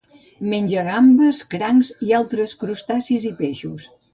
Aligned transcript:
Menja 0.53 0.85
gambes, 0.87 1.43
crancs, 1.53 1.93
altres 2.23 2.57
crustacis 2.65 3.29
i 3.33 3.35
peixos. 3.45 3.91